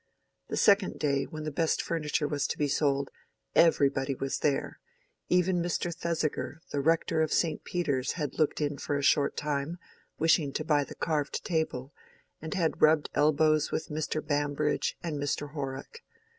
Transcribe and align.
The 0.47 0.57
second 0.57 0.97
day, 0.97 1.25
when 1.25 1.43
the 1.43 1.51
best 1.51 1.79
furniture 1.79 2.27
was 2.27 2.47
to 2.47 2.57
be 2.57 2.67
sold, 2.67 3.11
"everybody" 3.53 4.15
was 4.15 4.39
there; 4.39 4.79
even 5.29 5.61
Mr. 5.61 5.93
Thesiger, 5.93 6.59
the 6.71 6.81
rector 6.81 7.21
of 7.21 7.31
St. 7.31 7.63
Peter's, 7.63 8.13
had 8.13 8.39
looked 8.39 8.61
in 8.61 8.79
for 8.79 8.97
a 8.97 9.03
short 9.03 9.37
time, 9.37 9.77
wishing 10.17 10.53
to 10.53 10.65
buy 10.65 10.83
the 10.83 10.95
carved 10.95 11.45
table, 11.45 11.93
and 12.41 12.55
had 12.55 12.81
rubbed 12.81 13.11
elbows 13.13 13.71
with 13.71 13.89
Mr. 13.89 14.25
Bambridge 14.25 14.97
and 15.03 15.19
Mr. 15.19 15.51
Horrock. 15.51 16.01